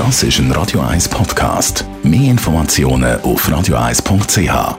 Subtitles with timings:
[0.00, 1.84] Das ist ein Radio 1 Podcast.
[2.02, 4.78] Mehr Informationen auf radio1.ch.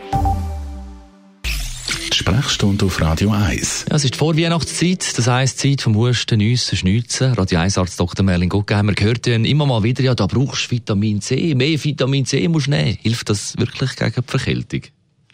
[2.11, 3.85] Die Sprechstunde auf Radio 1.
[3.87, 7.33] Ja, es ist die Vorweihnachtszeit, das heisst Zeit vom Husten, Nüssen, Schnitzen.
[7.33, 8.25] Radio 1 Arzt Dr.
[8.25, 11.83] Merlin Guggenheim, wir gehört ja immer mal wieder, ja, da brauchst du Vitamin C, mehr
[11.83, 12.97] Vitamin C musst du nehmen.
[12.99, 14.81] Hilft das wirklich gegen die Verkältung?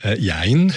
[0.04, 0.74] Äh, jein.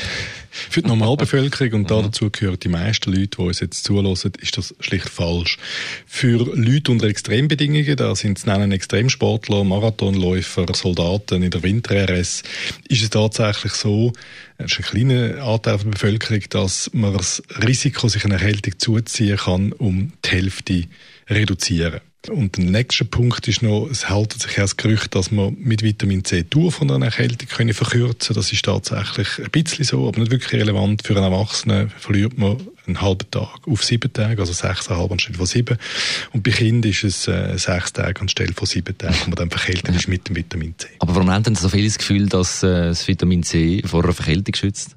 [0.50, 4.58] Für die Normalbevölkerung, und da dazu gehören die meisten Leute, die uns jetzt zulassen, ist
[4.58, 5.58] das schlicht falsch.
[6.06, 12.42] Für Leute unter Extrembedingungen, da sind es nennen Extremsportler, Marathonläufer, Soldaten in der Winter-RS,
[12.88, 14.12] ist es tatsächlich so,
[14.58, 19.36] es ist ein kleiner Anteil der Bevölkerung, dass man das Risiko, sich eine Erkältung zuziehen
[19.36, 20.84] kann, um die Hälfte
[21.28, 22.00] reduzieren.
[22.28, 26.22] Und der nächste Punkt ist noch, es hält sich das Gerücht, dass man mit Vitamin
[26.22, 30.20] C die Tour von einer Erkältung können verkürzen Das ist tatsächlich ein bisschen so, aber
[30.20, 31.02] nicht wirklich relevant.
[31.06, 35.46] Für einen Erwachsenen verliert man einen halben Tag auf sieben Tage, also sechseinhalb anstelle von
[35.46, 35.78] sieben.
[36.32, 39.50] Und bei Kindern ist es äh, sechs Tage anstelle von sieben Tagen, wo man dann
[39.50, 40.88] verkältet ist mit dem Vitamin C.
[40.98, 44.12] Aber warum haben denn so viele das Gefühl, dass äh, das Vitamin C vor einer
[44.12, 44.96] Verkältung schützt?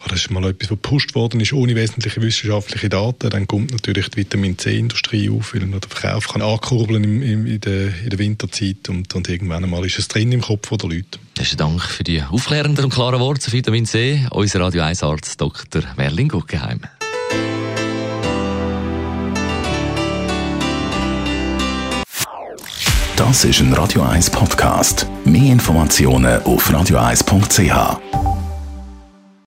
[0.00, 3.30] Ja, das ist mal etwas, was gepusht worden ist, ohne wesentliche wissenschaftliche Daten.
[3.30, 7.46] Dann kommt natürlich die Vitamin C-Industrie auf, weil man den Verkauf kann ankurbeln im, im,
[7.46, 10.88] in, der, in der Winterzeit und, und irgendwann einmal ist es drin im Kopf der
[10.88, 11.18] Leute.
[11.34, 14.26] Besten Dank für die aufklärenden und klaren Worte zu Vitamin C.
[14.30, 15.82] Unser Radio 1 Arzt Dr.
[15.96, 16.80] Merlin Guggenheim.
[23.16, 25.06] Das ist ein Radio 1 Podcast.
[25.24, 28.21] Mehr Informationen auf radio1.ch.